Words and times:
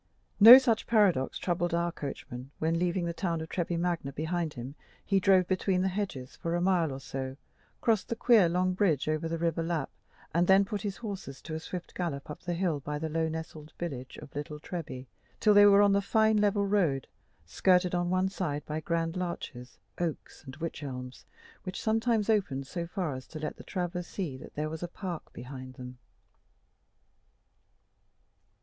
No 0.39 0.57
such 0.57 0.87
paradox 0.87 1.37
troubled 1.37 1.75
our 1.75 1.91
coachman 1.91 2.49
when, 2.57 2.79
leaving 2.79 3.05
the 3.05 3.13
town 3.13 3.39
of 3.39 3.49
Treby 3.49 3.77
Magna 3.77 4.11
behind 4.11 4.55
him, 4.55 4.73
he 5.05 5.19
drove 5.19 5.47
between 5.47 5.83
the 5.83 5.89
hedges 5.93 6.35
for 6.35 6.55
a 6.55 6.59
mile 6.59 6.91
or 6.91 6.99
so, 6.99 7.37
crossed 7.81 8.09
the 8.09 8.15
queer 8.15 8.49
long 8.49 8.73
bridge 8.73 9.07
over 9.07 9.29
the 9.29 9.37
river 9.37 9.61
Lapp, 9.61 9.91
and 10.33 10.47
then 10.47 10.65
put 10.65 10.81
his 10.81 10.97
horses 10.97 11.39
to 11.43 11.53
a 11.53 11.59
swift 11.59 11.93
gallop 11.93 12.31
up 12.31 12.41
the 12.41 12.55
hill 12.55 12.79
by 12.79 12.97
the 12.97 13.09
low 13.09 13.29
nestled 13.29 13.73
village 13.77 14.17
of 14.17 14.33
Little 14.35 14.59
Treby, 14.59 15.05
till 15.39 15.53
they 15.53 15.67
were 15.67 15.83
on 15.83 15.91
the 15.93 16.01
fine 16.01 16.37
level 16.37 16.65
road, 16.65 17.05
skirted 17.45 17.93
on 17.93 18.09
one 18.09 18.27
side 18.27 18.65
by 18.65 18.79
grand 18.79 19.15
larches, 19.15 19.77
oaks, 19.99 20.43
and 20.45 20.55
wych 20.55 20.81
elms, 20.81 21.27
which 21.61 21.79
sometimes 21.79 22.27
opened 22.27 22.65
so 22.65 22.87
far 22.87 23.13
as 23.13 23.27
to 23.27 23.37
let 23.39 23.57
the 23.57 23.63
traveller 23.63 24.01
see 24.01 24.35
that 24.35 24.55
there 24.55 24.67
was 24.67 24.81
a 24.81 24.87
park 24.87 25.31
behind 25.31 25.75
them. 25.75 25.99